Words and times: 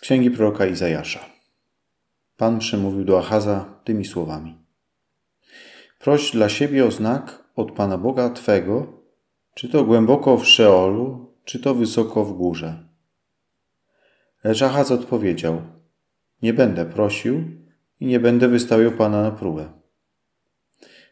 Z 0.00 0.02
księgi 0.02 0.30
proroka 0.30 0.66
Izajasza. 0.66 1.20
Pan 2.36 2.58
przemówił 2.58 3.04
do 3.04 3.18
Achaza 3.18 3.64
tymi 3.84 4.04
słowami. 4.04 4.58
Proś 5.98 6.30
dla 6.30 6.48
siebie 6.48 6.86
o 6.86 6.90
znak 6.90 7.44
od 7.56 7.72
Pana 7.72 7.98
Boga 7.98 8.30
Twego, 8.30 9.02
czy 9.54 9.68
to 9.68 9.84
głęboko 9.84 10.36
w 10.36 10.46
Szeolu, 10.46 11.34
czy 11.44 11.58
to 11.58 11.74
wysoko 11.74 12.24
w 12.24 12.32
górze. 12.32 12.88
Lecz 14.44 14.62
Achaz 14.62 14.90
odpowiedział, 14.90 15.62
nie 16.42 16.52
będę 16.52 16.86
prosił 16.86 17.44
i 18.00 18.06
nie 18.06 18.20
będę 18.20 18.48
wystawiał 18.48 18.92
Pana 18.92 19.22
na 19.22 19.30
próbę. 19.30 19.72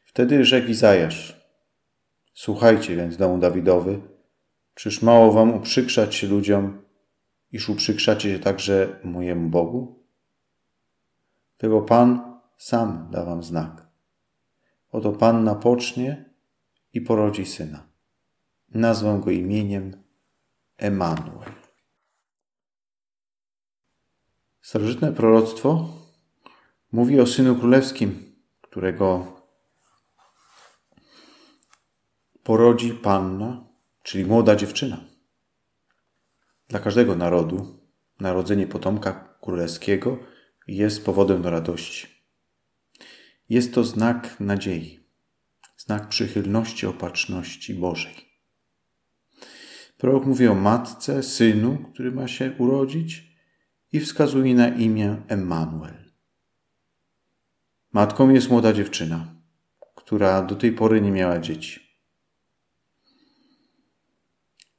Wtedy 0.04 0.44
rzekł 0.44 0.68
Izajasz, 0.68 1.46
słuchajcie 2.34 2.96
więc 2.96 3.16
domu 3.16 3.38
Dawidowy, 3.38 4.00
czyż 4.74 5.02
mało 5.02 5.32
wam 5.32 5.54
uprzykrzać 5.54 6.14
się 6.14 6.26
ludziom, 6.26 6.87
iż 7.52 7.68
uprzykrzacie 7.68 8.32
się 8.32 8.38
także 8.38 9.00
mojemu 9.04 9.48
Bogu? 9.48 10.04
Tego 11.58 11.82
Pan 11.82 12.40
sam 12.56 13.08
da 13.10 13.24
wam 13.24 13.42
znak. 13.42 13.86
Oto 14.92 15.12
Pan 15.12 15.44
napocznie 15.44 16.24
i 16.92 17.00
porodzi 17.00 17.46
syna. 17.46 17.86
Nazwę 18.68 19.20
go 19.24 19.30
imieniem 19.30 20.02
Emanuel. 20.76 21.52
Starożytne 24.60 25.12
proroctwo 25.12 25.88
mówi 26.92 27.20
o 27.20 27.26
synu 27.26 27.56
królewskim, 27.56 28.32
którego 28.60 29.26
porodzi 32.42 32.92
panna, 32.92 33.64
czyli 34.02 34.24
młoda 34.24 34.56
dziewczyna. 34.56 35.04
Dla 36.68 36.80
każdego 36.80 37.16
narodu 37.16 37.78
narodzenie 38.20 38.66
potomka 38.66 39.36
królewskiego 39.40 40.18
jest 40.66 41.04
powodem 41.04 41.42
do 41.42 41.50
radości. 41.50 42.06
Jest 43.48 43.74
to 43.74 43.84
znak 43.84 44.40
nadziei, 44.40 45.00
znak 45.76 46.08
przychylności, 46.08 46.86
opatrzności 46.86 47.74
Bożej. 47.74 48.14
Prorok 49.98 50.26
mówi 50.26 50.48
o 50.48 50.54
matce, 50.54 51.22
synu, 51.22 51.78
który 51.92 52.12
ma 52.12 52.28
się 52.28 52.52
urodzić 52.58 53.38
i 53.92 54.00
wskazuje 54.00 54.54
na 54.54 54.68
imię 54.68 55.22
Emmanuel. 55.28 56.12
Matką 57.92 58.30
jest 58.30 58.50
młoda 58.50 58.72
dziewczyna, 58.72 59.34
która 59.94 60.42
do 60.42 60.56
tej 60.56 60.72
pory 60.72 61.00
nie 61.00 61.10
miała 61.10 61.38
dzieci. 61.38 61.87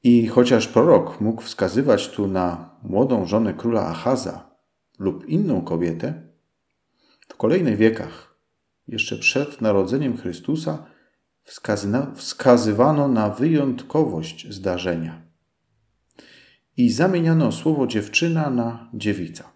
I 0.04 0.28
chociaż 0.28 0.68
prorok 0.68 1.22
mógł 1.22 1.42
wskazywać 1.42 2.10
tu 2.10 2.28
na 2.28 2.76
młodą 2.84 3.26
żonę 3.26 3.54
króla 3.54 3.86
Achaza 3.88 4.50
lub 5.00 5.26
inną 5.26 5.62
kobietę, 5.62 6.30
w 7.30 7.36
kolejnych 7.36 7.78
wiekach, 7.78 8.36
jeszcze 8.88 9.18
przed 9.18 9.62
narodzeniem 9.62 10.18
Chrystusa, 10.18 10.86
wskazywano 12.16 13.08
na 13.08 13.30
wyjątkowość 13.30 14.54
zdarzenia 14.54 15.22
i 16.78 16.90
zamieniano 16.90 17.52
słowo 17.52 17.88
dziewczyna 17.88 18.50
na 18.50 18.90
dziewica. 18.94 19.52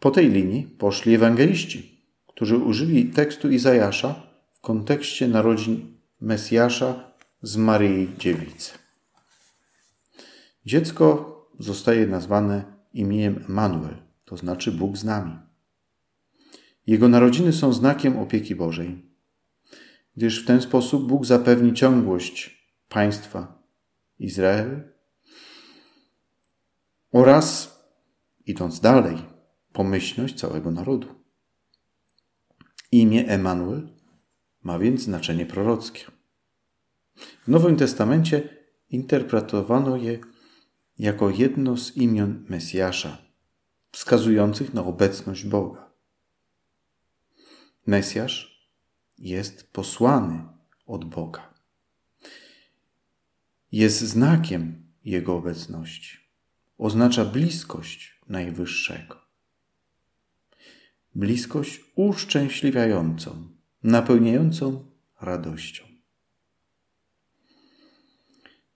Po 0.00 0.10
tej 0.10 0.28
linii 0.30 0.62
poszli 0.62 1.14
ewangeliści, 1.14 2.04
którzy 2.26 2.56
użyli 2.56 3.06
tekstu 3.06 3.50
Izajasza 3.50 4.27
w 4.58 4.60
kontekście 4.60 5.28
narodzin 5.28 5.98
Mesjasza 6.20 7.12
z 7.42 7.56
Maryi 7.56 8.16
Dziewicy. 8.18 8.72
Dziecko 10.66 11.34
zostaje 11.58 12.06
nazwane 12.06 12.64
imieniem 12.92 13.44
Emanuel, 13.48 13.96
to 14.24 14.36
znaczy 14.36 14.72
Bóg 14.72 14.96
z 14.96 15.04
nami. 15.04 15.38
Jego 16.86 17.08
narodziny 17.08 17.52
są 17.52 17.72
znakiem 17.72 18.18
opieki 18.18 18.54
Bożej, 18.54 19.12
gdyż 20.16 20.42
w 20.42 20.46
ten 20.46 20.60
sposób 20.60 21.08
Bóg 21.08 21.26
zapewni 21.26 21.74
ciągłość 21.74 22.66
państwa 22.88 23.62
Izrael 24.18 24.92
oraz, 27.12 27.78
idąc 28.46 28.80
dalej, 28.80 29.16
pomyślność 29.72 30.34
całego 30.34 30.70
narodu. 30.70 31.08
Imię 32.92 33.28
Emanuel 33.28 33.97
ma 34.68 34.78
więc 34.78 35.02
znaczenie 35.02 35.46
prorockie. 35.46 36.04
W 37.16 37.48
Nowym 37.48 37.76
Testamencie 37.76 38.48
interpretowano 38.90 39.96
je 39.96 40.18
jako 40.98 41.30
jedno 41.30 41.76
z 41.76 41.96
imion 41.96 42.44
Mesjasza, 42.48 43.18
wskazujących 43.92 44.74
na 44.74 44.84
obecność 44.84 45.44
Boga. 45.44 45.90
Mesjasz 47.86 48.68
jest 49.18 49.72
posłany 49.72 50.44
od 50.86 51.04
Boga. 51.04 51.54
Jest 53.72 54.00
znakiem 54.00 54.92
Jego 55.04 55.36
obecności. 55.36 56.18
Oznacza 56.78 57.24
bliskość 57.24 58.20
Najwyższego. 58.28 59.16
Bliskość 61.14 61.80
uszczęśliwiającą, 61.94 63.57
napełniającą 63.82 64.90
radością. 65.20 65.84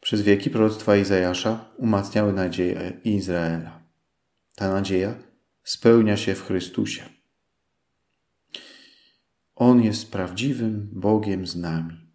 Przez 0.00 0.22
wieki 0.22 0.50
proroctwa 0.50 0.96
Izajasza 0.96 1.64
umacniały 1.76 2.32
nadzieję 2.32 3.00
Izraela. 3.04 3.82
Ta 4.54 4.72
nadzieja 4.72 5.14
spełnia 5.64 6.16
się 6.16 6.34
w 6.34 6.42
Chrystusie. 6.46 7.08
On 9.54 9.82
jest 9.82 10.12
prawdziwym 10.12 10.88
Bogiem 10.92 11.46
z 11.46 11.56
nami. 11.56 12.12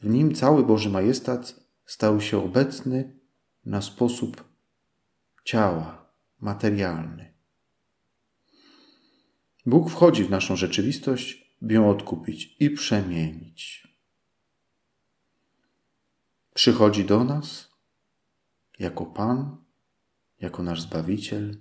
W 0.00 0.08
nim 0.08 0.34
cały 0.34 0.64
Boży 0.64 0.90
majestat 0.90 1.60
stał 1.86 2.20
się 2.20 2.44
obecny 2.44 3.16
na 3.64 3.82
sposób 3.82 4.44
ciała, 5.44 6.12
materialny. 6.40 7.32
Bóg 9.66 9.90
wchodzi 9.90 10.24
w 10.24 10.30
naszą 10.30 10.56
rzeczywistość, 10.56 11.56
by 11.62 11.74
ją 11.74 11.90
odkupić 11.90 12.56
i 12.60 12.70
przemienić. 12.70 13.88
Przychodzi 16.54 17.04
do 17.04 17.24
nas 17.24 17.70
jako 18.78 19.06
Pan, 19.06 19.56
jako 20.40 20.62
nasz 20.62 20.80
Zbawiciel, 20.80 21.56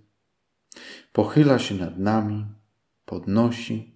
pochyla 1.14 1.60
się 1.60 1.76
nad 1.76 2.00
nami, 2.00 2.46
podnosi, 3.06 3.96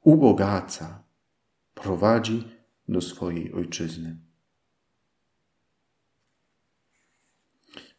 ubogaca, 0.00 1.02
prowadzi 1.74 2.48
do 2.88 3.00
swojej 3.00 3.52
ojczyzny. 3.52 4.16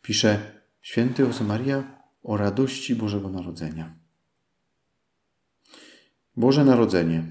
Pisze 0.02 0.62
święty 0.82 1.22
Josemaria 1.22 2.02
o 2.24 2.38
radości 2.38 2.96
Bożego 2.96 3.30
Narodzenia. 3.30 4.05
Boże 6.38 6.66
Narodzenie, 6.66 7.24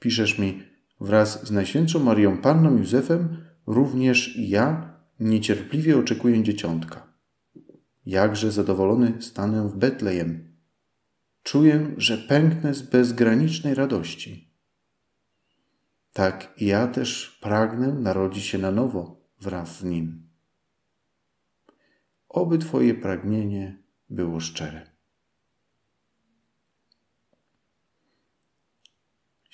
piszesz 0.00 0.38
mi, 0.38 0.62
wraz 1.00 1.46
z 1.46 1.50
Najświętszą 1.50 1.98
Marią 1.98 2.38
Panną 2.38 2.76
Józefem, 2.76 3.44
również 3.66 4.36
ja 4.38 4.94
niecierpliwie 5.20 5.98
oczekuję 5.98 6.42
dzieciątka. 6.42 7.14
Jakże 8.06 8.52
zadowolony 8.52 9.22
stanę 9.22 9.68
w 9.68 9.76
Betlejem. 9.76 10.56
Czuję, 11.42 11.94
że 11.96 12.18
pęknę 12.18 12.74
z 12.74 12.82
bezgranicznej 12.82 13.74
radości. 13.74 14.50
Tak 16.12 16.54
i 16.56 16.66
ja 16.66 16.86
też 16.86 17.38
pragnę 17.42 17.92
narodzić 17.92 18.44
się 18.44 18.58
na 18.58 18.70
nowo 18.70 19.20
wraz 19.40 19.78
z 19.78 19.84
Nim. 19.84 20.28
Oby 22.28 22.58
Twoje 22.58 22.94
pragnienie 22.94 23.82
było 24.10 24.40
szczere. 24.40 24.93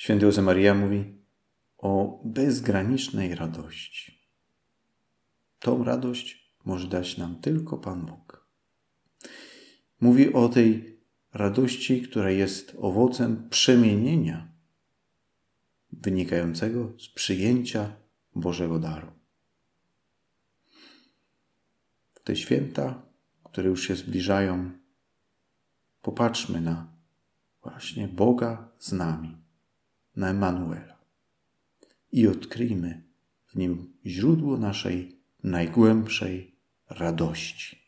Święty 0.00 0.26
Josemaria 0.26 0.74
mówi 0.74 1.18
o 1.78 2.20
bezgranicznej 2.24 3.34
radości. 3.34 4.28
Tą 5.58 5.84
radość 5.84 6.52
może 6.64 6.88
dać 6.88 7.18
nam 7.18 7.40
tylko 7.40 7.78
Pan 7.78 8.06
Bóg. 8.06 8.46
Mówi 10.00 10.32
o 10.32 10.48
tej 10.48 10.98
radości, 11.32 12.02
która 12.02 12.30
jest 12.30 12.76
owocem 12.78 13.48
przemienienia 13.48 14.52
wynikającego 15.92 16.92
z 16.98 17.08
przyjęcia 17.08 17.96
Bożego 18.34 18.78
daru. 18.78 19.12
W 22.14 22.20
te 22.24 22.36
święta, 22.36 23.02
które 23.44 23.68
już 23.68 23.88
się 23.88 23.96
zbliżają, 23.96 24.70
popatrzmy 26.02 26.60
na 26.60 26.92
właśnie 27.62 28.08
Boga 28.08 28.68
z 28.78 28.92
nami 28.92 29.39
na 30.20 30.28
Emanuela 30.28 30.96
i 32.12 32.28
odkryjmy 32.28 33.02
w 33.46 33.56
nim 33.56 33.92
źródło 34.06 34.56
naszej 34.56 35.16
najgłębszej 35.42 36.56
radości. 36.90 37.79